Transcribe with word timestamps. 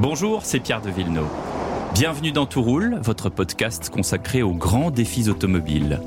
Bonjour, 0.00 0.42
c'est 0.44 0.60
Pierre 0.60 0.80
de 0.80 0.90
Villeneuve. 0.90 1.26
Bienvenue 1.92 2.30
dans 2.30 2.46
Tout 2.46 2.62
votre 3.02 3.30
podcast 3.30 3.90
consacré 3.90 4.42
aux 4.42 4.52
grands 4.52 4.92
défis 4.92 5.28
automobiles. 5.28 6.00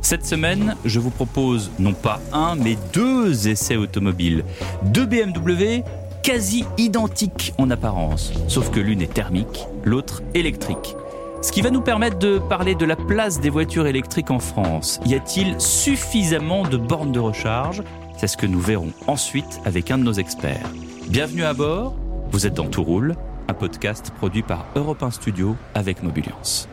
Cette 0.00 0.24
semaine, 0.24 0.76
je 0.86 0.98
vous 0.98 1.10
propose 1.10 1.70
non 1.78 1.92
pas 1.92 2.20
un, 2.32 2.54
mais 2.54 2.78
deux 2.94 3.48
essais 3.48 3.76
automobiles. 3.76 4.44
Deux 4.82 5.04
BMW 5.04 5.82
quasi 6.22 6.64
identiques 6.78 7.52
en 7.58 7.70
apparence, 7.70 8.32
sauf 8.48 8.70
que 8.70 8.80
l'une 8.80 9.02
est 9.02 9.12
thermique, 9.12 9.66
l'autre 9.84 10.22
électrique. 10.32 10.96
Ce 11.42 11.52
qui 11.52 11.60
va 11.60 11.70
nous 11.70 11.82
permettre 11.82 12.18
de 12.18 12.38
parler 12.38 12.74
de 12.74 12.86
la 12.86 12.96
place 12.96 13.40
des 13.40 13.50
voitures 13.50 13.86
électriques 13.86 14.30
en 14.30 14.38
France. 14.38 15.00
Y 15.04 15.16
a-t-il 15.16 15.60
suffisamment 15.60 16.62
de 16.62 16.78
bornes 16.78 17.12
de 17.12 17.20
recharge? 17.20 17.82
C'est 18.16 18.26
ce 18.26 18.38
que 18.38 18.46
nous 18.46 18.60
verrons 18.60 18.92
ensuite 19.06 19.60
avec 19.66 19.90
un 19.90 19.98
de 19.98 20.04
nos 20.04 20.14
experts. 20.14 20.70
Bienvenue 21.08 21.44
à 21.44 21.52
bord, 21.52 21.94
vous 22.30 22.46
êtes 22.46 22.54
dans 22.54 22.68
Tout 22.68 22.84
Roule, 22.84 23.14
un 23.48 23.54
podcast 23.54 24.12
produit 24.16 24.42
par 24.42 24.66
Europe 24.76 25.02
1 25.02 25.10
Studio 25.10 25.56
avec 25.74 26.02
Mobiliance. 26.02 26.68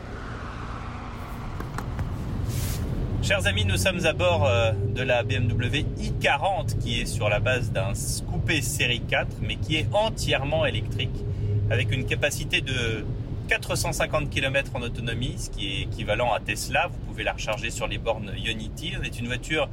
Chers 3.22 3.46
amis, 3.46 3.64
nous 3.64 3.76
sommes 3.76 4.04
à 4.04 4.12
bord 4.12 4.46
euh, 4.46 4.72
de 4.94 5.02
la 5.02 5.22
BMW 5.22 5.84
i40 5.98 6.78
qui 6.78 7.00
est 7.00 7.06
sur 7.06 7.28
la 7.28 7.40
base 7.40 7.72
d'un 7.72 7.92
coupé 8.30 8.60
série 8.60 9.00
4 9.00 9.38
mais 9.40 9.56
qui 9.56 9.76
est 9.76 9.86
entièrement 9.92 10.66
électrique 10.66 11.24
avec 11.70 11.90
une 11.90 12.04
capacité 12.04 12.60
de 12.60 13.04
450 13.48 14.28
km 14.28 14.72
en 14.74 14.82
autonomie, 14.82 15.34
ce 15.38 15.50
qui 15.50 15.68
est 15.68 15.80
équivalent 15.82 16.32
à 16.32 16.40
Tesla. 16.40 16.88
Vous 16.88 16.98
pouvez 17.08 17.24
la 17.24 17.32
recharger 17.32 17.70
sur 17.70 17.86
les 17.88 17.98
bornes 17.98 18.32
Ionity. 18.36 18.94
C'est 19.02 19.18
une 19.18 19.26
voiture 19.26 19.68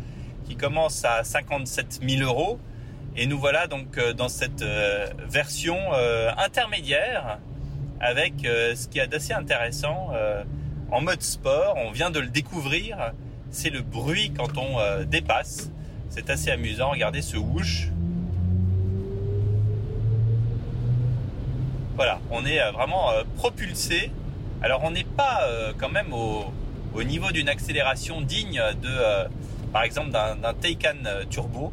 qui 0.45 0.55
commence 0.55 1.03
à 1.05 1.23
57 1.23 2.00
000 2.08 2.23
euros 2.23 2.59
et 3.16 3.27
nous 3.27 3.38
voilà 3.38 3.67
donc 3.67 3.98
euh, 3.98 4.13
dans 4.13 4.30
cette 4.30 4.63
euh, 4.63 5.08
version 5.27 5.77
euh, 5.94 6.31
intermédiaire 6.38 7.39
avec 7.99 8.34
ce 8.44 8.88
qui 8.89 8.99
est 8.99 9.08
d'assez 9.08 9.31
intéressant 9.31 10.09
en 10.92 11.00
mode 11.00 11.22
sport. 11.22 11.75
On 11.78 11.91
vient 11.91 12.09
de 12.11 12.19
le 12.19 12.28
découvrir. 12.28 13.14
C'est 13.50 13.69
le 13.69 13.81
bruit 13.81 14.34
quand 14.36 14.58
on 14.58 15.06
dépasse. 15.06 15.72
C'est 16.09 16.30
assez 16.30 16.52
amusant. 16.52 16.89
Regardez 16.89 17.22
ce 17.22 17.38
whoosh. 17.38 17.88
Voilà, 21.95 22.19
on 22.30 22.45
est 22.45 22.59
vraiment 22.73 23.11
propulsé. 23.38 24.11
Alors 24.61 24.84
on 24.84 24.91
n'est 24.91 25.06
pas 25.06 25.47
quand 25.78 25.89
même 25.89 26.11
au, 26.11 26.52
au 26.94 27.03
niveau 27.03 27.31
d'une 27.31 27.47
accélération 27.47 28.19
digne 28.19 28.61
de, 28.81 29.30
par 29.72 29.84
exemple, 29.84 30.11
d'un 30.11 30.53
Taycan 30.56 30.97
Turbo 31.30 31.72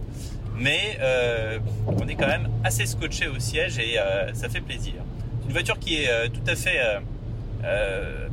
mais 0.57 0.99
euh, 1.01 1.59
on 1.87 2.07
est 2.07 2.15
quand 2.15 2.27
même 2.27 2.49
assez 2.65 2.87
scotché 2.87 3.29
au 3.29 3.39
siège 3.39 3.79
et 3.79 3.99
euh, 3.99 4.33
ça 4.35 4.49
fait 4.49 4.61
plaisir. 4.61 4.95
C'est 5.41 5.47
une 5.47 5.53
voiture 5.53 5.79
qui 5.79 6.03
est 6.03 6.11
euh, 6.11 6.29
tout 6.29 6.43
à 6.47 6.55
fait, 6.55 6.79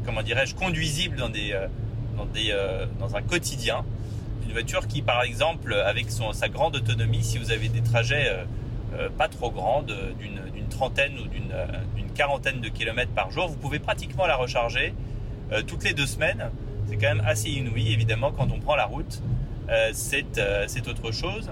comment 0.05 0.21
dirais-je, 0.21 0.55
conduisible 0.55 1.17
dans, 1.17 1.29
des, 1.29 1.55
dans, 2.15 2.25
des, 2.25 2.55
dans 2.99 3.15
un 3.15 3.21
quotidien. 3.21 3.83
Une 4.45 4.53
voiture 4.53 4.88
qui, 4.88 5.01
par 5.01 5.23
exemple, 5.23 5.73
avec 5.73 6.11
son, 6.11 6.31
sa 6.31 6.47
grande 6.47 6.75
autonomie, 6.75 7.23
si 7.23 7.38
vous 7.38 7.51
avez 7.51 7.67
des 7.69 7.81
trajets 7.81 8.31
pas 9.17 9.27
trop 9.27 9.51
grandes, 9.51 9.93
d'une 10.19 10.67
trentaine 10.69 11.19
ou 11.19 11.27
d'une 11.27 12.11
quarantaine 12.15 12.61
de 12.61 12.69
kilomètres 12.69 13.11
par 13.11 13.31
jour, 13.31 13.47
vous 13.47 13.57
pouvez 13.57 13.79
pratiquement 13.79 14.25
la 14.25 14.35
recharger 14.35 14.93
toutes 15.65 15.83
les 15.83 15.93
deux 15.93 16.05
semaines. 16.05 16.49
C'est 16.89 16.95
quand 16.95 17.15
même 17.15 17.23
assez 17.25 17.49
inouï, 17.49 17.91
évidemment, 17.91 18.31
quand 18.31 18.49
on 18.51 18.59
prend 18.59 18.75
la 18.75 18.85
route. 18.85 19.21
c'est 19.93 20.88
autre 20.88 21.11
chose. 21.11 21.51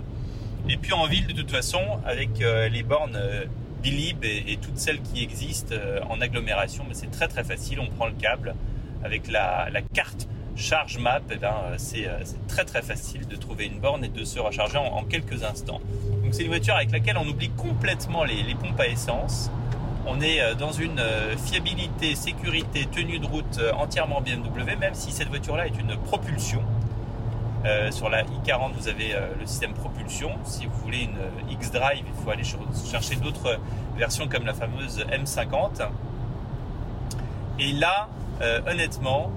Et 0.68 0.78
puis 0.78 0.94
en 0.94 1.06
ville, 1.06 1.28
de 1.28 1.34
toute 1.34 1.52
façon, 1.52 1.82
avec 2.06 2.42
euh, 2.42 2.68
les 2.70 2.82
bornes 2.82 3.16
euh, 3.16 3.46
Bilib 3.84 4.24
et, 4.24 4.58
toutes 4.60 4.80
celles 4.80 5.02
qui 5.02 5.22
existent 5.22 5.76
euh, 5.76 6.00
en 6.10 6.20
agglomération, 6.22 6.84
mais 6.88 6.96
c'est 6.96 7.12
très 7.12 7.28
très 7.28 7.44
facile. 7.44 7.80
On 7.80 7.88
prend 7.88 8.08
le 8.08 8.14
câble 8.14 8.56
avec 9.04 9.30
la, 9.30 9.70
carte 9.94 10.28
charge 10.56 10.98
map. 10.98 11.22
Eh 11.30 11.36
ben, 11.36 11.54
c'est 11.78 12.08
très 12.48 12.66
très 12.66 12.82
facile 12.82 13.28
de 13.28 13.36
trouver 13.36 13.66
une 13.66 13.80
borne 13.80 14.04
et 14.04 14.08
de 14.08 14.24
se 14.24 14.40
recharger 14.40 14.78
en, 14.78 15.04
quelques 15.04 15.44
instants. 15.44 15.82
Donc 16.24 16.34
c'est 16.34 16.44
une 16.44 16.50
voiture 16.50 16.76
avec 16.76 16.92
laquelle 16.92 17.18
on 17.18 17.28
oublie 17.28 17.50
complètement 17.50 18.24
les, 18.24 18.42
les 18.42 18.56
pompes 18.56 18.80
à 18.80 18.88
essence. 18.88 19.52
On 20.08 20.22
est 20.22 20.56
dans 20.56 20.72
une 20.72 21.02
fiabilité, 21.46 22.16
sécurité, 22.16 22.88
tenue 22.92 23.20
de 23.20 23.26
route 23.26 23.60
entièrement 23.76 24.22
BMW, 24.22 24.76
même 24.80 24.94
si 24.94 25.12
cette 25.12 25.30
voiture-là 25.30 25.68
est 25.68 25.78
une 25.80 25.96
propulsion. 25.98 26.64
Euh, 27.66 27.90
sur 27.90 28.10
la 28.10 28.24
i40, 28.24 28.74
vous 28.78 28.88
avez 28.88 29.16
euh, 29.16 29.22
le 29.40 29.48
système 29.48 29.74
propulsion. 29.74 30.30
Si 30.44 30.68
vous 30.68 30.78
voulez 30.84 31.04
une 31.06 31.18
euh, 31.18 31.52
X-Drive, 31.52 32.04
il 32.06 32.24
faut 32.24 32.30
aller 32.30 32.44
chercher 32.44 33.16
d'autres 33.16 33.60
versions 33.98 34.28
comme 34.28 34.46
la 34.46 34.54
fameuse 34.54 35.04
M50. 35.12 35.88
Et 37.58 37.72
là, 37.72 38.10
honnêtement, 38.68 39.32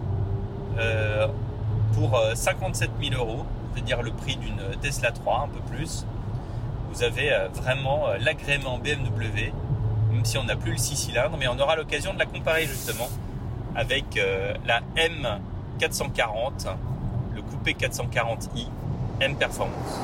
pour 1.95 2.21
57 2.35 2.91
000 3.01 3.15
euros, 3.15 3.47
c'est-à-dire 3.73 4.03
le 4.03 4.11
prix 4.11 4.37
d'une 4.37 4.59
Tesla 4.83 5.13
3, 5.13 5.45
un 5.45 5.49
peu 5.49 5.61
plus, 5.73 6.05
vous 6.91 7.05
avez 7.05 7.31
vraiment 7.55 8.09
l'agrément 8.19 8.79
BMW, 8.79 9.53
même 10.11 10.25
si 10.25 10.37
on 10.37 10.43
n'a 10.43 10.57
plus 10.57 10.73
le 10.73 10.79
6 10.79 10.97
cylindres, 10.97 11.37
mais 11.39 11.47
on 11.47 11.61
aura 11.61 11.77
l'occasion 11.77 12.13
de 12.13 12.19
la 12.19 12.27
comparer 12.27 12.67
justement 12.67 13.09
avec 13.77 14.21
la 14.67 14.81
M440 14.97 16.75
coupé 17.43 17.73
440i 17.73 18.69
M 19.21 19.37
Performance. 19.37 20.01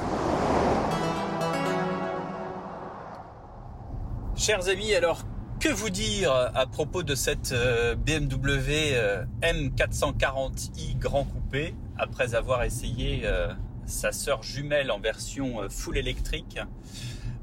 Chers 4.37 4.69
amis, 4.69 4.95
alors 4.95 5.23
que 5.61 5.69
vous 5.71 5.89
dire 5.89 6.31
à 6.33 6.67
propos 6.67 7.03
de 7.03 7.15
cette 7.15 7.53
euh, 7.53 7.95
BMW 7.95 8.93
euh, 8.93 9.25
M440i 9.41 10.99
Grand 10.99 11.25
Coupé 11.25 11.75
après 11.97 12.35
avoir 12.35 12.65
essayé 12.65 13.23
euh, 13.25 13.51
sa 13.87 14.13
sœur 14.13 14.43
jumelle 14.43 14.91
en 14.91 14.99
version 14.99 15.63
full 15.71 15.97
électrique? 15.97 16.59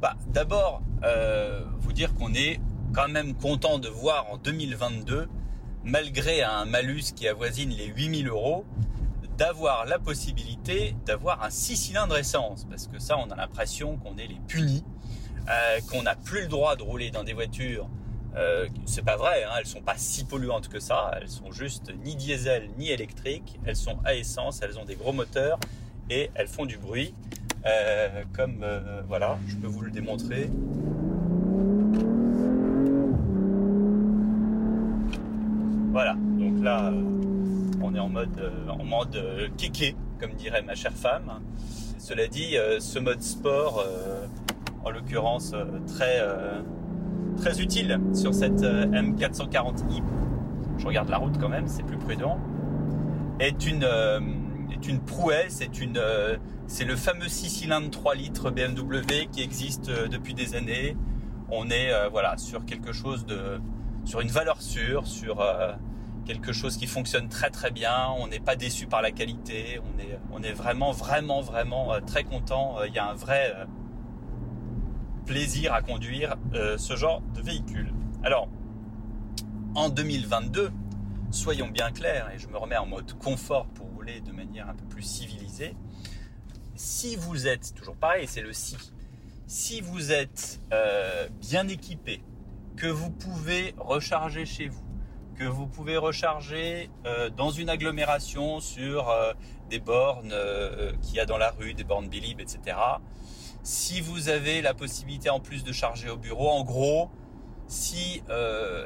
Bah, 0.01 0.15
D'abord, 0.27 0.83
vous 1.79 1.93
dire 1.93 2.13
qu'on 2.13 2.33
est 2.35 2.59
quand 2.93 3.07
même 3.07 3.33
content 3.33 3.79
de 3.79 3.87
voir 3.87 4.27
en 4.31 4.37
2022, 4.37 5.27
malgré 5.83 6.43
un 6.43 6.65
malus 6.65 7.13
qui 7.15 7.27
avoisine 7.27 7.69
les 7.71 7.87
8000 7.87 8.27
euros, 8.27 8.65
d'avoir 9.41 9.87
la 9.87 9.97
possibilité 9.97 10.95
d'avoir 11.03 11.43
un 11.43 11.49
6 11.49 11.75
cylindres 11.75 12.15
essence. 12.15 12.67
Parce 12.69 12.85
que 12.85 12.99
ça, 12.99 13.17
on 13.17 13.31
a 13.31 13.35
l'impression 13.35 13.97
qu'on 13.97 14.15
est 14.19 14.27
les 14.27 14.39
punis, 14.47 14.83
euh, 15.49 15.79
qu'on 15.89 16.03
n'a 16.03 16.13
plus 16.13 16.41
le 16.41 16.47
droit 16.47 16.75
de 16.75 16.83
rouler 16.83 17.09
dans 17.09 17.23
des 17.23 17.33
voitures. 17.33 17.89
Euh, 18.35 18.67
c'est 18.85 19.03
pas 19.03 19.17
vrai, 19.17 19.43
hein, 19.43 19.53
elles 19.57 19.65
sont 19.65 19.81
pas 19.81 19.97
si 19.97 20.25
polluantes 20.25 20.67
que 20.67 20.79
ça. 20.79 21.09
Elles 21.19 21.27
sont 21.27 21.51
juste 21.51 21.91
ni 22.03 22.15
diesel 22.15 22.69
ni 22.77 22.91
électriques. 22.91 23.59
Elles 23.65 23.75
sont 23.75 23.97
à 24.05 24.13
essence, 24.13 24.61
elles 24.61 24.77
ont 24.77 24.85
des 24.85 24.95
gros 24.95 25.11
moteurs 25.11 25.59
et 26.11 26.29
elles 26.35 26.47
font 26.47 26.67
du 26.67 26.77
bruit. 26.77 27.15
Euh, 27.65 28.23
comme 28.33 28.63
voilà, 29.07 29.39
je 29.47 29.55
peux 29.55 29.67
vous 29.67 29.81
le 29.81 29.89
démontrer. 29.89 30.51
Voilà, 35.91 36.13
donc 36.13 36.63
là 36.63 36.93
on 37.83 37.95
est 37.95 37.99
en 37.99 38.09
mode, 38.09 38.37
euh, 38.39 38.69
en 38.69 38.83
mode 38.83 39.15
euh, 39.15 39.47
kéké, 39.57 39.95
comme 40.19 40.33
dirait 40.33 40.61
ma 40.61 40.75
chère 40.75 40.93
femme. 40.93 41.41
Cela 41.97 42.27
dit, 42.27 42.57
euh, 42.57 42.79
ce 42.79 42.99
mode 42.99 43.21
sport, 43.21 43.85
en 44.83 44.89
l'occurrence 44.89 45.53
très, 45.87 46.21
utile 47.59 47.99
sur 48.13 48.33
cette 48.33 48.61
M440i, 48.61 50.01
je 50.77 50.87
regarde 50.87 51.09
la 51.09 51.17
route 51.17 51.37
quand 51.39 51.49
même, 51.49 51.67
c'est 51.67 51.83
plus 51.83 51.97
prudent, 51.97 52.39
est 53.39 53.67
une, 53.67 53.85
prouesse, 55.05 55.61
c'est 56.67 56.85
le 56.85 56.95
fameux 56.95 57.27
6 57.27 57.49
cylindres 57.49 57.91
3 57.91 58.15
litres 58.15 58.49
BMW 58.49 59.27
qui 59.31 59.41
existe 59.41 59.89
depuis 59.89 60.33
des 60.33 60.55
années. 60.55 60.97
On 61.49 61.69
est 61.69 61.91
voilà 62.09 62.37
sur 62.37 62.65
quelque 62.65 62.93
chose 62.93 63.25
de, 63.25 63.59
sur 64.05 64.21
une 64.21 64.29
valeur 64.29 64.61
sûre, 64.61 65.05
sur 65.05 65.43
quelque 66.31 66.53
chose 66.53 66.77
qui 66.77 66.87
fonctionne 66.87 67.27
très 67.27 67.49
très 67.49 67.71
bien, 67.71 68.09
on 68.17 68.27
n'est 68.27 68.39
pas 68.39 68.55
déçu 68.55 68.87
par 68.87 69.01
la 69.01 69.11
qualité, 69.11 69.81
on 69.83 69.99
est, 69.99 70.17
on 70.31 70.41
est 70.41 70.53
vraiment 70.53 70.91
vraiment 70.93 71.41
vraiment 71.41 71.93
euh, 71.93 71.99
très 71.99 72.23
content, 72.23 72.79
euh, 72.79 72.87
il 72.87 72.93
y 72.93 72.99
a 72.99 73.05
un 73.05 73.15
vrai 73.15 73.53
euh, 73.53 73.65
plaisir 75.25 75.73
à 75.73 75.81
conduire 75.81 76.35
ce 76.53 76.95
genre 76.95 77.21
de 77.35 77.41
véhicule. 77.41 77.93
Alors, 78.23 78.49
en 79.75 79.89
2022, 79.89 80.71
soyons 81.31 81.67
bien 81.67 81.91
clairs, 81.91 82.29
et 82.33 82.39
je 82.39 82.47
me 82.47 82.57
remets 82.57 82.77
en 82.77 82.85
mode 82.85 83.13
confort 83.19 83.67
pour 83.67 83.87
rouler 83.87 84.21
de 84.21 84.31
manière 84.31 84.67
un 84.67 84.73
peu 84.73 84.85
plus 84.85 85.03
civilisée, 85.03 85.75
si 86.75 87.15
vous 87.15 87.47
êtes, 87.47 87.73
toujours 87.75 87.95
pareil, 87.95 88.25
c'est 88.27 88.41
le 88.41 88.51
si, 88.51 88.75
si 89.47 89.79
vous 89.79 90.11
êtes 90.11 90.59
bien 91.39 91.67
équipé, 91.67 92.23
que 92.75 92.87
vous 92.87 93.11
pouvez 93.11 93.73
recharger 93.77 94.45
chez 94.45 94.67
vous, 94.67 94.90
que 95.41 95.47
vous 95.47 95.65
pouvez 95.65 95.97
recharger 95.97 96.91
euh, 97.07 97.31
dans 97.31 97.49
une 97.49 97.67
agglomération 97.67 98.59
sur 98.59 99.09
euh, 99.09 99.33
des 99.71 99.79
bornes 99.79 100.33
euh, 100.33 100.91
qu'il 101.01 101.15
y 101.15 101.19
a 101.19 101.25
dans 101.25 101.39
la 101.39 101.49
rue, 101.49 101.73
des 101.73 101.83
bornes 101.83 102.07
Bilib, 102.07 102.39
etc. 102.39 102.77
Si 103.63 104.01
vous 104.01 104.29
avez 104.29 104.61
la 104.61 104.75
possibilité 104.75 105.31
en 105.31 105.39
plus 105.39 105.63
de 105.63 105.71
charger 105.71 106.11
au 106.11 106.17
bureau, 106.17 106.49
en 106.49 106.63
gros, 106.63 107.09
Si 107.67 108.21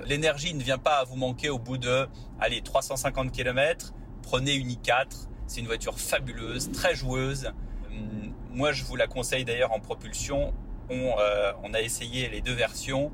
l'énergie 0.06 0.54
ne 0.54 0.64
vient 0.64 0.78
pas 0.78 1.00
à 1.00 1.04
vous 1.04 1.18
manquer 1.18 1.50
au 1.50 1.60
bout 1.60 1.78
de 1.78 2.08
allez 2.40 2.62
350 2.62 3.32
km, 3.32 3.94
prenez 4.22 4.54
une 4.54 4.70
i4. 4.70 5.28
C'est 5.48 5.60
une 5.60 5.66
voiture 5.66 6.00
fabuleuse, 6.00 6.72
très 6.72 6.96
joueuse. 6.96 7.52
Hum, 7.90 8.34
moi, 8.52 8.72
je 8.72 8.84
vous 8.86 8.96
la 8.96 9.08
conseille 9.08 9.44
d'ailleurs 9.44 9.74
en 9.74 9.80
propulsion. 9.80 10.54
On, 10.90 11.16
on, 11.64 11.74
a 11.74 11.82
essayé 11.82 12.30
les 12.30 12.42
deux 12.42 12.54
versions. 12.54 13.12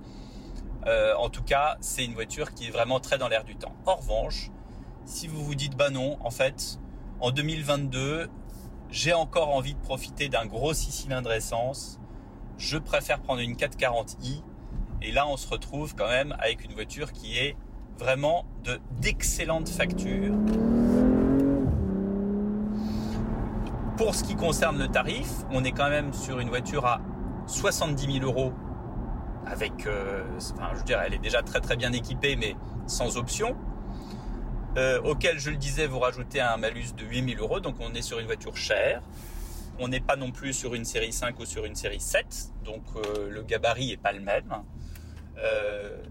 Euh, 0.88 1.14
en 1.16 1.30
tout 1.30 1.44
cas, 1.44 1.78
c'est 1.80 2.04
une 2.04 2.14
voiture 2.14 2.54
qui 2.54 2.68
est 2.68 2.72
vraiment 2.72 3.00
très 3.00 3.18
dans 3.18 3.28
l'air 3.28 3.44
du 3.44 3.56
temps. 3.56 3.76
En 3.86 3.96
revanche, 3.96 4.50
si 5.06 5.28
vous 5.28 5.44
vous 5.44 5.56
dites 5.56 5.76
bah 5.76 5.90
non, 5.90 6.18
en 6.22 6.32
fait, 6.32 6.80
en 7.20 7.32
2022, 7.32 8.30
j'ai 8.90 9.14
encore 9.14 9.56
envie 9.56 9.74
de 9.74 9.80
profiter 9.80 10.28
d'un 10.28 10.46
gros 10.46 10.74
6 10.74 10.92
cylindres 10.92 11.32
essence, 11.32 12.00
je 12.58 12.78
préfère 12.78 13.22
prendre 13.22 13.42
une 13.42 13.54
440i. 13.54 14.44
Et 15.04 15.12
là, 15.12 15.28
on 15.28 15.38
se 15.38 15.48
retrouve 15.48 15.96
quand 15.96 16.08
même 16.08 16.36
avec 16.40 16.66
une 16.66 16.74
voiture 16.74 17.12
qui 17.12 17.38
est 17.38 17.56
vraiment 17.98 18.46
de 18.64 18.80
d'excellente 19.00 19.70
facture. 19.70 20.34
Pour 23.98 24.16
ce 24.16 24.24
qui 24.24 24.36
concerne 24.36 24.80
le 24.80 24.88
tarif, 24.88 25.30
on 25.52 25.64
est 25.64 25.72
quand 25.72 25.90
même 25.90 26.12
sur 26.14 26.40
une 26.40 26.50
voiture 26.50 26.86
à 26.86 27.02
70 27.46 28.20
000 28.20 28.26
euros 28.26 28.54
avec, 29.52 29.86
euh, 29.86 30.24
enfin, 30.56 30.72
je 30.78 30.84
dirais, 30.84 31.04
elle 31.08 31.14
est 31.14 31.22
déjà 31.22 31.44
très 31.44 31.60
très 31.60 31.76
bien 31.76 31.92
équipée, 31.92 32.38
mais 32.38 32.56
sans 32.88 33.18
option. 33.18 33.58
Euh, 34.78 35.02
auquel, 35.02 35.40
je 35.40 35.50
le 35.50 35.58
disais, 35.58 35.88
vous 35.88 36.00
rajoutez 36.00 36.40
un 36.40 36.56
malus 36.56 36.94
de 36.98 37.04
8000 37.04 37.40
euros, 37.40 37.60
donc 37.60 37.76
on 37.82 37.94
est 37.94 38.02
sur 38.02 38.20
une 38.20 38.26
voiture 38.26 38.56
chère. 38.56 39.02
On 39.78 39.90
n'est 39.90 40.00
pas 40.00 40.16
non 40.16 40.32
plus 40.32 40.54
sur 40.54 40.74
une 40.74 40.86
série 40.86 41.12
5 41.12 41.38
ou 41.40 41.46
sur 41.46 41.66
une 41.66 41.76
série 41.76 42.00
7, 42.00 42.52
donc 42.64 42.84
euh, 42.96 43.30
le 43.30 43.44
gabarit 43.44 43.88
n'est 43.90 43.98
pas 43.98 44.14
le 44.14 44.22
même. 44.22 44.54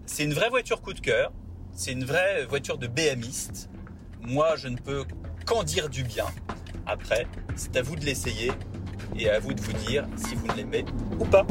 C'est 0.05 0.25
une 0.25 0.33
vraie 0.33 0.49
voiture 0.49 0.81
coup 0.81 0.93
de 0.93 0.99
cœur, 0.99 1.31
c'est 1.71 1.93
une 1.93 2.03
vraie 2.03 2.45
voiture 2.45 2.77
de 2.77 2.87
BMiste. 2.87 3.69
Moi, 4.19 4.57
je 4.57 4.67
ne 4.67 4.75
peux 4.75 5.05
qu'en 5.45 5.63
dire 5.63 5.87
du 5.87 6.03
bien. 6.03 6.25
Après, 6.85 7.25
c'est 7.55 7.77
à 7.77 7.81
vous 7.81 7.95
de 7.95 8.03
l'essayer 8.03 8.51
et 9.17 9.29
à 9.29 9.39
vous 9.39 9.53
de 9.53 9.61
vous 9.61 9.73
dire 9.73 10.05
si 10.17 10.35
vous 10.35 10.47
l'aimez 10.53 10.83
ou 11.17 11.23
pas. 11.23 11.47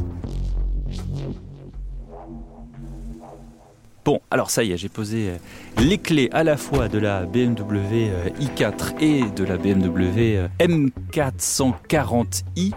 Bon, 4.03 4.21
alors 4.31 4.51
ça 4.51 4.65
y 4.65 4.73
est, 4.73 4.79
j'ai 4.79 4.89
posé 4.89 5.29
euh, 5.29 5.37
les 5.79 5.99
clés 5.99 6.31
à 6.33 6.43
la 6.43 6.57
fois 6.57 6.89
de 6.89 6.99
la 6.99 7.27
BMW 7.27 8.09
euh, 8.09 8.31
i4 8.41 8.95
et 9.01 9.25
de 9.31 9.45
la 9.45 9.59
BMW 9.59 10.37
euh, 10.37 10.49
M440i. 10.59 12.73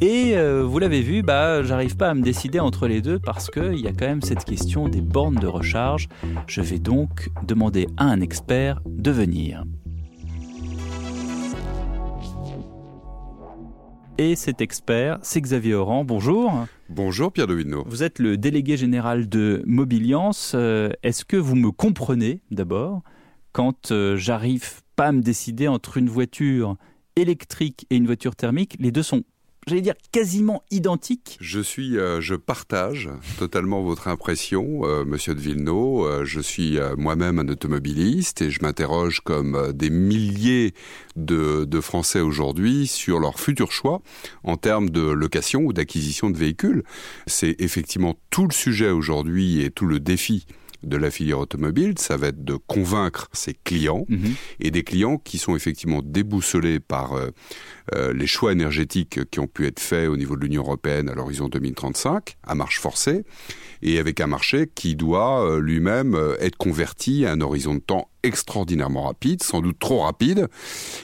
Et 0.00 0.36
vous 0.62 0.78
l'avez 0.78 1.02
vu, 1.02 1.22
bah, 1.22 1.62
j'arrive 1.62 1.96
pas 1.96 2.10
à 2.10 2.14
me 2.14 2.22
décider 2.22 2.60
entre 2.60 2.86
les 2.86 3.00
deux 3.00 3.18
parce 3.18 3.50
qu'il 3.50 3.80
y 3.80 3.86
a 3.86 3.92
quand 3.92 4.06
même 4.06 4.22
cette 4.22 4.44
question 4.44 4.88
des 4.88 5.00
bornes 5.00 5.36
de 5.36 5.46
recharge. 5.46 6.08
Je 6.46 6.60
vais 6.60 6.78
donc 6.78 7.30
demander 7.46 7.86
à 7.96 8.04
un 8.04 8.20
expert 8.20 8.80
de 8.86 9.10
venir. 9.10 9.64
Et 14.16 14.36
cet 14.36 14.60
expert, 14.60 15.18
c'est 15.22 15.40
Xavier 15.40 15.74
Oran. 15.74 16.04
Bonjour. 16.04 16.66
Bonjour 16.88 17.32
Pierre 17.32 17.48
de 17.48 17.54
Vous 17.86 18.04
êtes 18.04 18.20
le 18.20 18.36
délégué 18.36 18.76
général 18.76 19.28
de 19.28 19.64
Mobiliance. 19.66 20.52
Euh, 20.54 20.90
est-ce 21.02 21.24
que 21.24 21.36
vous 21.36 21.56
me 21.56 21.72
comprenez 21.72 22.40
d'abord 22.52 23.02
quand 23.50 23.90
euh, 23.90 24.16
j'arrive 24.16 24.82
pas 24.94 25.06
à 25.06 25.12
me 25.12 25.20
décider 25.20 25.66
entre 25.66 25.96
une 25.96 26.08
voiture 26.08 26.76
électrique 27.16 27.86
et 27.90 27.96
une 27.96 28.06
voiture 28.06 28.36
thermique? 28.36 28.76
Les 28.78 28.92
deux 28.92 29.02
sont 29.02 29.24
j'allais 29.66 29.80
dire 29.80 29.94
quasiment 30.12 30.62
identique. 30.70 31.38
Je 31.40 31.60
suis, 31.60 31.98
euh, 31.98 32.20
je 32.20 32.34
partage 32.34 33.08
totalement 33.38 33.82
votre 33.82 34.08
impression, 34.08 34.82
euh, 34.84 35.04
Monsieur 35.04 35.34
de 35.34 35.40
Villeneuve. 35.40 35.64
Euh, 35.74 36.24
je 36.24 36.40
suis 36.40 36.78
moi-même 36.96 37.38
un 37.38 37.48
automobiliste 37.48 38.42
et 38.42 38.50
je 38.50 38.60
m'interroge 38.62 39.20
comme 39.20 39.72
des 39.72 39.90
milliers 39.90 40.74
de, 41.16 41.64
de 41.64 41.80
Français 41.80 42.20
aujourd'hui 42.20 42.86
sur 42.86 43.18
leur 43.18 43.40
futur 43.40 43.72
choix 43.72 44.02
en 44.42 44.56
termes 44.56 44.90
de 44.90 45.00
location 45.00 45.62
ou 45.62 45.72
d'acquisition 45.72 46.30
de 46.30 46.36
véhicules. 46.36 46.84
C'est 47.26 47.56
effectivement 47.58 48.14
tout 48.30 48.46
le 48.46 48.52
sujet 48.52 48.90
aujourd'hui 48.90 49.62
et 49.62 49.70
tout 49.70 49.86
le 49.86 50.00
défi 50.00 50.46
de 50.84 50.96
la 50.96 51.10
filière 51.10 51.38
automobile, 51.38 51.94
ça 51.98 52.16
va 52.16 52.28
être 52.28 52.44
de 52.44 52.54
convaincre 52.54 53.28
ses 53.32 53.54
clients 53.54 54.04
mhm. 54.08 54.34
et 54.60 54.70
des 54.70 54.84
clients 54.84 55.18
qui 55.18 55.38
sont 55.38 55.56
effectivement 55.56 56.02
déboussolés 56.04 56.80
par 56.80 57.14
euh, 57.14 57.30
euh, 57.94 58.12
les 58.12 58.26
choix 58.26 58.52
énergétiques 58.52 59.20
qui 59.30 59.40
ont 59.40 59.46
pu 59.46 59.66
être 59.66 59.80
faits 59.80 60.08
au 60.08 60.16
niveau 60.16 60.36
de 60.36 60.42
l'Union 60.42 60.62
européenne 60.62 61.08
à 61.08 61.14
l'horizon 61.14 61.48
2035, 61.48 62.36
à 62.46 62.54
marche 62.54 62.80
forcée, 62.80 63.24
et 63.82 63.98
avec 63.98 64.20
un 64.20 64.26
marché 64.26 64.70
qui 64.74 64.96
doit 64.96 65.44
euh, 65.44 65.60
lui-même 65.60 66.18
être 66.40 66.56
converti 66.56 67.26
à 67.26 67.32
un 67.32 67.40
horizon 67.40 67.74
de 67.74 67.80
temps 67.80 68.08
extraordinairement 68.24 69.02
rapide, 69.02 69.42
sans 69.42 69.60
doute 69.60 69.78
trop 69.78 70.00
rapide. 70.00 70.48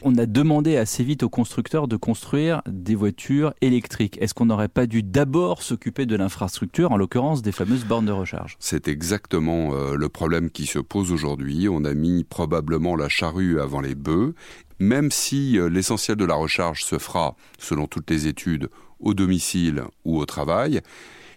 On 0.02 0.16
a 0.16 0.26
demandé 0.26 0.76
assez 0.76 1.04
vite 1.04 1.22
aux 1.22 1.28
constructeurs 1.28 1.86
de 1.86 1.96
construire 1.96 2.62
des 2.66 2.94
voitures 2.94 3.52
électriques. 3.60 4.16
Est-ce 4.20 4.34
qu'on 4.34 4.46
n'aurait 4.46 4.68
pas 4.68 4.86
dû 4.86 5.02
d'abord 5.02 5.62
s'occuper 5.62 6.06
de 6.06 6.16
l'infrastructure, 6.16 6.92
en 6.92 6.96
l'occurrence 6.96 7.42
des 7.42 7.52
fameuses 7.52 7.84
bornes 7.84 8.06
de 8.06 8.12
recharge? 8.12 8.56
C'est 8.58 8.88
exactement 8.88 9.74
euh, 9.74 9.94
le 9.94 10.08
problème 10.08 10.50
qui 10.50 10.66
se 10.66 10.78
pose 10.78 11.12
aujourd'hui. 11.12 11.68
On 11.68 11.84
a 11.84 11.94
mis 11.94 12.24
probablement 12.24 12.96
la 12.96 13.08
charrue 13.08 13.60
avant 13.60 13.80
les 13.80 13.94
bœufs. 13.94 14.34
Même 14.80 15.10
si 15.10 15.58
euh, 15.58 15.68
l'essentiel 15.68 16.16
de 16.16 16.24
la 16.24 16.34
recharge 16.34 16.84
se 16.84 16.98
fera, 16.98 17.36
selon 17.58 17.86
toutes 17.86 18.10
les 18.10 18.26
études, 18.26 18.70
au 18.98 19.12
domicile 19.12 19.84
ou 20.06 20.18
au 20.18 20.24
travail, 20.24 20.80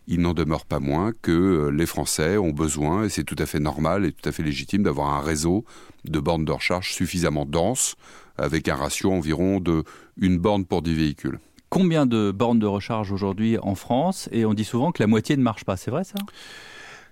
il 0.08 0.22
n'en 0.22 0.34
demeure 0.34 0.66
pas 0.66 0.80
moins 0.80 1.12
que 1.22 1.32
euh, 1.32 1.70
les 1.70 1.86
Français 1.86 2.38
ont 2.38 2.52
besoin, 2.52 3.04
et 3.04 3.10
c'est 3.10 3.26
tout 3.26 3.36
à 3.38 3.46
fait 3.46 3.60
normal 3.60 4.06
et 4.06 4.14
tout 4.14 4.28
à 4.28 4.32
fait 4.32 4.44
légitime, 4.44 4.84
d'avoir 4.84 5.14
un 5.14 5.20
réseau 5.20 5.66
de 6.06 6.20
bornes 6.22 6.46
de 6.46 6.54
recharge 6.54 6.94
suffisamment 6.94 7.46
dense, 7.46 7.96
avec 8.38 8.70
un 8.70 8.76
ratio 8.76 9.12
environ 9.12 9.60
de 9.60 9.84
une 10.18 10.38
borne 10.38 10.66
pour 10.66 10.82
10 10.82 10.94
véhicules. 10.96 11.40
Combien 11.68 12.06
de 12.06 12.32
bornes 12.32 12.60
de 12.60 12.66
recharge 12.66 13.12
aujourd'hui 13.12 13.58
en 13.58 13.76
France? 13.76 14.30
Et 14.32 14.46
on 14.46 14.54
dit 14.54 14.64
souvent 14.64 14.94
que 14.94 15.04
la 15.04 15.08
moitié 15.08 15.36
ne 15.36 15.44
marche 15.44 15.66
pas, 15.66 15.76
c'est 15.76 15.92
vrai 15.92 16.06
ça? 16.06 16.16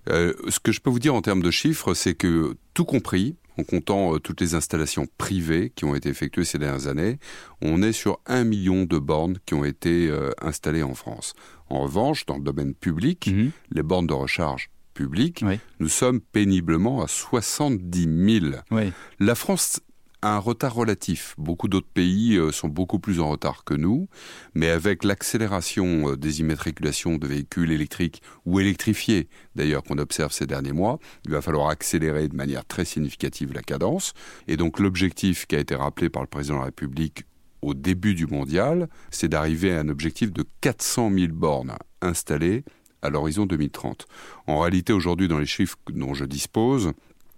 Euh, 0.09 0.33
ce 0.49 0.59
que 0.59 0.71
je 0.71 0.79
peux 0.79 0.89
vous 0.89 0.99
dire 0.99 1.15
en 1.15 1.21
termes 1.21 1.41
de 1.41 1.51
chiffres, 1.51 1.93
c'est 1.93 2.15
que 2.15 2.55
tout 2.73 2.85
compris, 2.85 3.35
en 3.57 3.63
comptant 3.63 4.15
euh, 4.15 4.19
toutes 4.19 4.41
les 4.41 4.55
installations 4.55 5.07
privées 5.17 5.71
qui 5.75 5.85
ont 5.85 5.95
été 5.95 6.09
effectuées 6.09 6.45
ces 6.45 6.57
dernières 6.57 6.87
années, 6.87 7.19
on 7.61 7.81
est 7.83 7.91
sur 7.91 8.19
un 8.25 8.43
million 8.43 8.83
de 8.83 8.97
bornes 8.97 9.37
qui 9.45 9.53
ont 9.53 9.65
été 9.65 10.07
euh, 10.09 10.31
installées 10.41 10.83
en 10.83 10.95
France. 10.95 11.33
En 11.69 11.81
revanche, 11.81 12.25
dans 12.25 12.37
le 12.37 12.43
domaine 12.43 12.73
public, 12.73 13.27
mhm. 13.27 13.51
les 13.71 13.83
bornes 13.83 14.07
de 14.07 14.13
recharge 14.13 14.69
publiques, 14.93 15.43
nous 15.79 15.87
sommes 15.87 16.19
péniblement 16.19 17.01
à 17.01 17.07
70 17.07 18.39
000. 18.41 18.85
La 19.19 19.35
France 19.35 19.79
un 20.21 20.37
retard 20.37 20.73
relatif. 20.73 21.35
Beaucoup 21.37 21.67
d'autres 21.67 21.91
pays 21.93 22.37
euh, 22.37 22.51
sont 22.51 22.67
beaucoup 22.67 22.99
plus 22.99 23.19
en 23.19 23.29
retard 23.29 23.63
que 23.63 23.73
nous, 23.73 24.07
mais 24.53 24.69
avec 24.69 25.03
l'accélération 25.03 26.11
euh, 26.11 26.17
des 26.17 26.39
immatriculations 26.41 27.17
de 27.17 27.27
véhicules 27.27 27.71
électriques 27.71 28.21
ou 28.45 28.59
électrifiés, 28.59 29.29
d'ailleurs, 29.55 29.83
qu'on 29.83 29.97
observe 29.97 30.31
ces 30.31 30.45
derniers 30.45 30.73
mois, 30.73 30.99
il 31.25 31.31
va 31.31 31.41
falloir 31.41 31.69
accélérer 31.69 32.27
de 32.27 32.35
manière 32.35 32.65
très 32.65 32.85
significative 32.85 33.53
la 33.53 33.61
cadence. 33.61 34.13
Et 34.47 34.57
donc 34.57 34.79
l'objectif 34.79 35.45
qui 35.47 35.55
a 35.55 35.59
été 35.59 35.75
rappelé 35.75 36.09
par 36.09 36.21
le 36.21 36.27
président 36.27 36.55
de 36.55 36.59
la 36.59 36.65
République 36.65 37.23
au 37.61 37.73
début 37.73 38.15
du 38.15 38.25
mondial, 38.25 38.89
c'est 39.11 39.27
d'arriver 39.27 39.75
à 39.75 39.79
un 39.79 39.89
objectif 39.89 40.31
de 40.31 40.43
400 40.61 41.11
000 41.13 41.33
bornes 41.33 41.75
installées 42.01 42.63
à 43.01 43.09
l'horizon 43.09 43.45
2030. 43.45 44.05
En 44.47 44.59
réalité, 44.59 44.93
aujourd'hui, 44.93 45.27
dans 45.27 45.39
les 45.39 45.45
chiffres 45.45 45.77
dont 45.91 46.13
je 46.13 46.25
dispose, 46.25 46.93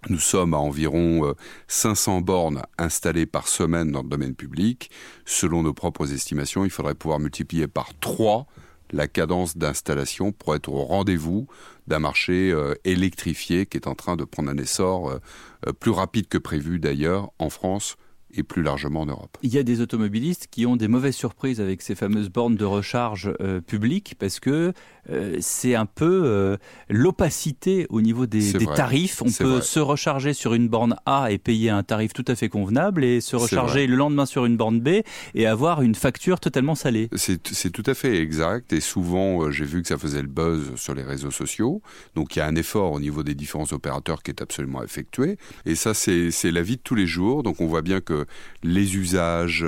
nous 0.08 0.18
sommes 0.18 0.54
à 0.54 0.58
environ 0.58 1.34
500 1.68 2.18
euh, 2.18 2.20
bornes 2.20 2.62
installées 2.78 3.26
par 3.26 3.48
semaine 3.48 3.90
dans 3.90 4.02
le 4.02 4.08
domaine 4.08 4.34
public. 4.34 4.90
Selon 5.24 5.62
nos 5.62 5.74
propres 5.74 6.12
estimations, 6.12 6.64
il 6.64 6.70
faudrait 6.70 6.94
pouvoir 6.94 7.20
multiplier 7.20 7.68
par 7.68 7.98
3 8.00 8.46
la 8.92 9.08
cadence 9.08 9.56
d'installation 9.56 10.32
pour 10.32 10.54
être 10.54 10.68
au 10.68 10.84
rendez-vous 10.84 11.46
d'un 11.86 11.98
marché 11.98 12.50
euh, 12.52 12.74
électrifié 12.84 13.66
qui 13.66 13.76
est 13.76 13.88
en 13.88 13.94
train 13.94 14.16
de 14.16 14.24
prendre 14.24 14.50
un 14.50 14.58
essor 14.58 15.10
euh, 15.10 15.72
plus 15.72 15.90
rapide 15.90 16.28
que 16.28 16.38
prévu 16.38 16.78
d'ailleurs 16.78 17.30
en 17.38 17.50
France 17.50 17.96
et 18.36 18.42
plus 18.42 18.62
largement 18.62 19.02
en 19.02 19.06
Europe. 19.06 19.38
Il 19.42 19.52
y 19.52 19.58
a 19.58 19.62
des 19.62 19.80
automobilistes 19.80 20.48
qui 20.50 20.66
ont 20.66 20.76
des 20.76 20.88
mauvaises 20.88 21.16
surprises 21.16 21.60
avec 21.60 21.82
ces 21.82 21.94
fameuses 21.94 22.28
bornes 22.28 22.56
de 22.56 22.64
recharge 22.64 23.32
publiques 23.66 24.14
parce 24.18 24.40
que 24.40 24.72
euh, 25.10 25.36
c'est 25.40 25.74
un 25.74 25.86
peu 25.86 26.22
euh, 26.24 26.56
l'opacité 26.88 27.86
au 27.90 28.00
niveau 28.00 28.26
des, 28.26 28.52
tarifs. 28.74 29.22
On 29.22 29.30
peut 29.30 29.60
se 29.60 29.80
recharger 29.80 30.32
sur 30.32 30.54
une 30.54 30.68
borne 30.68 30.96
A 31.06 31.30
et 31.30 31.38
payer 31.38 31.70
un 31.70 31.82
tarif 31.82 32.12
tout 32.12 32.24
à 32.28 32.34
fait 32.34 32.48
convenable 32.48 33.04
et 33.04 33.20
se 33.20 33.36
recharger 33.36 33.86
le 33.86 33.96
lendemain 33.96 34.26
sur 34.26 34.46
une 34.46 34.56
borne 34.56 34.80
B 34.80 35.02
et 35.34 35.46
avoir 35.46 35.82
une 35.82 35.94
facture 35.94 36.40
totalement 36.40 36.74
salée. 36.74 37.08
C'est 37.14 37.70
tout 37.70 37.82
à 37.86 37.94
fait 37.94 38.16
exact 38.16 38.72
et 38.72 38.80
souvent 38.80 39.42
euh, 39.42 39.50
j'ai 39.50 39.64
vu 39.64 39.82
que 39.82 39.88
ça 39.88 39.98
faisait 39.98 40.22
le 40.22 40.28
buzz 40.28 40.74
sur 40.76 40.94
les 40.94 41.02
réseaux 41.02 41.30
sociaux. 41.30 41.82
Donc 42.14 42.36
il 42.36 42.38
y 42.38 42.42
a 42.42 42.46
un 42.46 42.56
effort 42.56 42.92
au 42.92 43.00
niveau 43.00 43.22
des 43.22 43.34
différents 43.34 43.72
opérateurs 43.72 44.22
qui 44.22 44.30
est 44.30 44.42
absolument 44.42 44.82
effectué 44.82 45.38
et 45.66 45.74
ça 45.74 45.92
c'est 45.94 46.30
la 46.50 46.62
vie 46.62 46.76
de 46.76 46.82
tous 46.82 46.94
les 46.94 47.06
jours. 47.06 47.42
Donc 47.42 47.60
on 47.60 47.66
voit 47.66 47.82
bien 47.82 48.00
que 48.00 48.23
les 48.62 48.96
usages, 48.96 49.64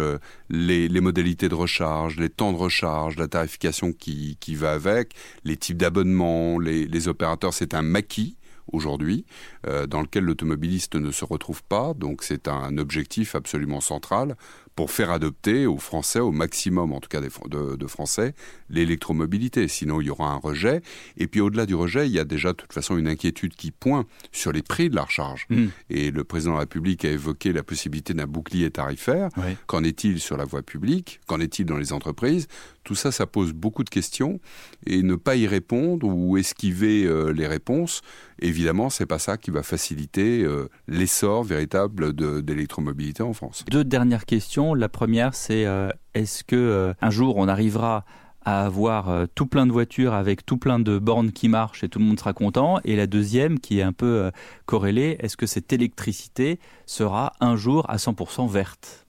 les, 0.49 1.01
modalités 1.01 1.49
de 1.49 1.55
recharge, 1.55 2.17
les 2.17 2.29
temps 2.29 2.53
de 2.53 2.59
recharge, 2.59 3.17
la 3.17 3.29
tarification 3.29 3.93
qui, 3.93 4.37
va 4.55 4.73
avec, 4.73 5.15
les 5.45 5.57
types 5.57 5.79
d'abonnements, 5.79 6.59
les, 6.59 6.87
les 6.87 7.09
opérateurs, 7.09 7.55
c'est 7.55 7.75
un 7.75 7.83
maquis 7.83 8.37
aujourd'hui, 8.73 9.25
euh, 9.67 9.87
dans 9.87 10.03
lequel 10.03 10.25
l'automobiliste 10.25 10.95
ne 10.97 11.11
se 11.11 11.25
retrouve 11.25 11.63
pas. 11.63 11.95
Donc 11.95 12.23
c'est 12.23 12.49
un 12.49 12.79
objectif 12.79 13.35
absolument 13.35 13.81
central 13.81 14.37
pour 14.77 14.91
faire 14.91 15.11
adopter 15.11 15.67
aux 15.67 15.79
Français, 15.79 16.21
au 16.21 16.31
maximum 16.31 16.93
en 16.93 17.01
tout 17.01 17.09
cas 17.09 17.21
de, 17.21 17.77
de 17.77 17.87
Français, 17.87 18.35
l'électromobilité. 18.69 19.67
Sinon, 19.69 20.01
il 20.01 20.07
y 20.07 20.11
aura 20.11 20.31
un 20.31 20.37
rejet. 20.37 20.83
Et 21.17 21.27
puis 21.27 21.41
au-delà 21.41 21.67
du 21.67 21.75
rejet, 21.75 22.07
il 22.07 22.13
y 22.13 22.19
a 22.19 22.25
déjà 22.25 22.51
de 22.51 22.59
toute 22.59 22.73
façon 22.73 22.99
une 22.99 23.09
inquiétude 23.09 23.55
qui 23.55 23.71
pointe 23.71 24.07
sur 24.33 24.53
les 24.53 24.63
prix 24.63 24.91
de 24.91 24.95
la 24.95 25.05
recharge. 25.05 25.47
Hmm. 25.49 25.69
Et 25.89 26.11
le 26.11 26.25
président 26.25 26.53
de 26.53 26.57
la 26.57 26.61
République 26.61 27.05
a 27.05 27.11
évoqué 27.11 27.53
la 27.53 27.63
possibilité 27.63 28.13
d'un 28.15 28.27
bouclier 28.27 28.71
tarifaire. 28.71 29.31
Qu'en 29.67 29.83
est-il 29.83 30.21
sur 30.21 30.37
la 30.37 30.45
voie 30.45 30.63
publique? 30.63 31.21
Qu'en 31.27 31.41
est-il 31.41 31.65
dans 31.65 31.79
les 31.79 31.93
entreprises? 31.93 32.47
Tout 32.85 32.95
ça, 32.95 33.11
ça 33.11 33.27
pose 33.27 33.53
beaucoup 33.53 33.83
de 33.83 33.91
questions. 33.91 34.41
Et 34.87 35.03
ne 35.03 35.17
pas 35.17 35.37
y 35.37 35.47
répondre 35.47 36.07
ou 36.07 36.37
esquiver 36.37 37.05
euh, 37.05 37.33
les 37.33 37.47
réponses, 37.47 38.03
évidemment, 38.41 38.91
c'est 38.91 39.07
pas 39.07 39.19
ça 39.19 39.37
qui 39.39 39.51
va 39.51 39.63
faciliter 39.63 40.45
euh, 40.45 40.69
l'essor 40.87 41.43
véritable 41.43 42.13
d'électromobilité 42.43 43.23
en 43.23 43.33
France. 43.33 43.65
Deux 43.69 43.83
dernières 43.83 44.27
questions. 44.27 44.66
La 44.75 44.89
première, 44.89 45.35
c'est 45.35 45.67
euh, 45.67 45.91
est-ce 46.15 46.43
que 46.43 46.57
euh, 46.57 46.95
un 47.01 47.11
jour 47.11 47.37
on 47.37 47.49
arrivera 47.49 48.05
à 48.45 48.65
avoir 48.65 49.09
euh, 49.09 49.27
tout 49.35 49.47
plein 49.47 49.67
de 49.67 49.73
voitures 49.73 50.15
avec 50.15 50.47
tout 50.47 50.57
plein 50.57 50.79
de 50.79 50.99
bornes 50.99 51.33
qui 51.33 51.49
marchent 51.49 51.85
et 51.85 51.89
tout 51.89 51.99
le 51.99 52.05
monde 52.05 52.19
sera 52.19 52.33
content? 52.33 52.81
Et 52.85 52.97
la 52.97 53.07
deuxième, 53.07 53.59
qui 53.59 53.79
est 53.79 53.83
un 53.83 53.93
peu 53.93 54.31
corrélée, 54.67 55.17
est-ce 55.21 55.37
que 55.37 55.47
cette 55.47 55.73
électricité 55.73 56.59
sera 56.87 57.33
un 57.41 57.57
jour 57.57 57.89
à 57.89 57.97
100% 57.97 58.49
verte? 58.49 59.07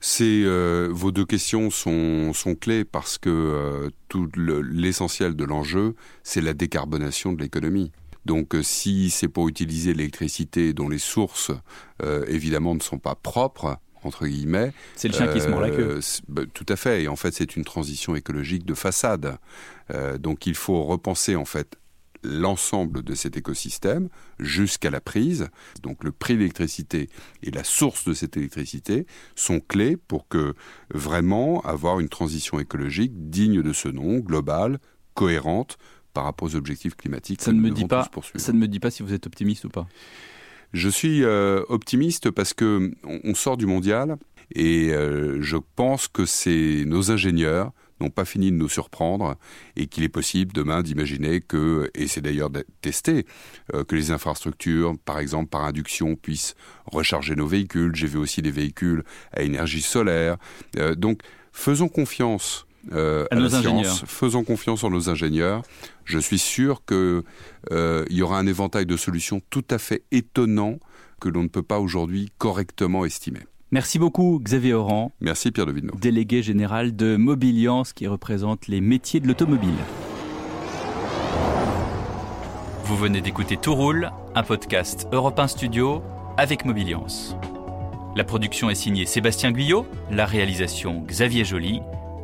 C'est 0.00 0.44
vos 0.90 1.12
deux 1.12 1.24
questions 1.24 1.70
sont, 1.70 2.34
sont 2.34 2.54
clés 2.54 2.84
parce 2.84 3.16
que 3.16 3.90
tout 4.08 4.28
l'essentiel 4.36 5.34
de 5.34 5.44
l'enjeu, 5.44 5.94
c'est 6.22 6.42
la 6.42 6.52
décarbonation 6.52 7.32
de 7.32 7.42
l'économie. 7.42 7.90
Donc 8.26 8.54
si 8.62 9.08
c'est 9.08 9.28
pour 9.28 9.48
utiliser 9.48 9.94
l'électricité 9.94 10.74
dont 10.74 10.90
les 10.90 10.98
sources 10.98 11.52
évidemment 12.28 12.74
ne 12.74 12.80
sont 12.80 12.98
pas 12.98 13.14
propres, 13.14 13.78
entre 14.06 14.26
guillemets. 14.26 14.72
C'est 14.96 15.08
le 15.08 15.14
chien 15.14 15.28
qui 15.28 15.40
se 15.40 15.48
mord 15.48 15.60
la 15.60 15.70
queue. 15.70 15.96
Euh, 15.96 16.00
bah, 16.28 16.42
tout 16.52 16.66
à 16.68 16.76
fait. 16.76 17.02
Et 17.02 17.08
en 17.08 17.16
fait, 17.16 17.32
c'est 17.32 17.56
une 17.56 17.64
transition 17.64 18.14
écologique 18.14 18.64
de 18.64 18.74
façade. 18.74 19.38
Euh, 19.92 20.18
donc, 20.18 20.46
il 20.46 20.54
faut 20.54 20.84
repenser 20.84 21.36
en 21.36 21.44
fait 21.44 21.76
l'ensemble 22.24 23.02
de 23.02 23.14
cet 23.14 23.36
écosystème 23.36 24.08
jusqu'à 24.40 24.90
la 24.90 25.00
prise. 25.00 25.48
Donc 25.82 26.02
le 26.02 26.10
prix 26.10 26.34
de 26.34 26.38
l'électricité 26.38 27.08
et 27.42 27.50
la 27.50 27.64
source 27.64 28.04
de 28.04 28.14
cette 28.14 28.36
électricité 28.36 29.06
sont 29.36 29.60
clés 29.60 29.96
pour 29.96 30.26
que 30.26 30.54
vraiment 30.92 31.60
avoir 31.62 32.00
une 32.00 32.08
transition 32.08 32.58
écologique 32.58 33.12
digne 33.14 33.62
de 33.62 33.72
ce 33.72 33.88
nom, 33.88 34.18
globale, 34.18 34.78
cohérente 35.12 35.76
par 36.12 36.24
rapport 36.24 36.48
aux 36.48 36.56
objectifs 36.56 36.96
climatiques. 36.96 37.42
Ça 37.42 37.52
ne 37.52 37.60
me 37.60 37.70
dit 37.70 37.84
pas. 37.84 38.08
Ça 38.36 38.52
ne 38.52 38.58
me 38.58 38.68
dit 38.68 38.80
pas 38.80 38.90
si 38.90 39.02
vous 39.02 39.12
êtes 39.12 39.26
optimiste 39.26 39.64
ou 39.64 39.68
pas. 39.68 39.86
Je 40.74 40.88
suis 40.88 41.22
euh, 41.22 41.62
optimiste 41.68 42.32
parce 42.32 42.52
que 42.52 42.90
on, 43.04 43.34
sort 43.34 43.56
du 43.56 43.64
mondial 43.64 44.16
et 44.56 44.92
euh, 44.92 45.40
je 45.40 45.56
pense 45.76 46.08
que 46.08 46.24
nos 46.84 47.12
ingénieurs 47.12 47.70
n'ont 48.00 48.10
pas 48.10 48.24
fini 48.24 48.50
de 48.50 48.56
nous 48.56 48.68
surprendre 48.68 49.36
et 49.76 49.86
qu'il 49.86 50.02
est 50.02 50.08
possible 50.08 50.52
demain 50.52 50.82
d'imaginer 50.82 51.40
que, 51.40 51.88
et 51.94 52.08
c'est 52.08 52.22
d'ailleurs 52.22 52.50
testé, 52.80 53.24
euh, 53.72 53.84
que 53.84 53.94
les 53.94 54.10
infrastructures, 54.10 54.96
par 55.04 55.20
exemple 55.20 55.48
par 55.48 55.62
induction, 55.62 56.16
puissent 56.16 56.56
recharger 56.86 57.36
nos 57.36 57.46
véhicules. 57.46 57.94
J'ai 57.94 58.08
vu 58.08 58.18
aussi 58.18 58.42
des 58.42 58.50
véhicules 58.50 59.04
à 59.30 59.42
énergie 59.42 59.80
solaire. 59.80 60.38
donc 60.96 61.20
faisons 61.52 61.86
confiance 61.86 62.63
euh, 62.92 63.26
à, 63.30 63.36
la 63.36 63.48
science, 63.48 64.04
faisons 64.06 64.44
confiance 64.44 64.84
en 64.84 64.90
nos 64.90 65.08
ingénieurs. 65.08 65.62
Je 66.04 66.18
suis 66.18 66.38
sûr 66.38 66.84
qu'il 66.84 67.22
euh, 67.72 68.04
y 68.10 68.22
aura 68.22 68.38
un 68.38 68.46
éventail 68.46 68.86
de 68.86 68.96
solutions 68.96 69.40
tout 69.50 69.64
à 69.70 69.78
fait 69.78 70.02
étonnant 70.12 70.78
que 71.20 71.28
l'on 71.28 71.42
ne 71.42 71.48
peut 71.48 71.62
pas 71.62 71.80
aujourd'hui 71.80 72.30
correctement 72.38 73.04
estimer. 73.04 73.40
Merci 73.70 73.98
beaucoup 73.98 74.40
Xavier 74.42 74.74
Oran. 74.74 75.12
Merci 75.20 75.50
Pierre 75.50 75.66
Devineau. 75.66 75.94
Délégué 76.00 76.42
général 76.42 76.94
de 76.94 77.16
Mobiliance 77.16 77.92
qui 77.92 78.06
représente 78.06 78.68
les 78.68 78.80
métiers 78.80 79.20
de 79.20 79.26
l'automobile. 79.26 79.70
Vous 82.84 82.96
venez 82.96 83.20
d'écouter 83.20 83.56
Tout 83.56 83.74
roule, 83.74 84.10
un 84.34 84.42
podcast 84.42 85.08
Europe 85.10 85.38
1 85.38 85.48
Studio 85.48 86.02
avec 86.36 86.64
Mobiliance. 86.64 87.34
La 88.14 88.22
production 88.22 88.70
est 88.70 88.76
signée 88.76 89.06
Sébastien 89.06 89.50
Guyot, 89.50 89.86
la 90.10 90.26
réalisation 90.26 91.00
Xavier 91.00 91.44
Joly. 91.44 91.80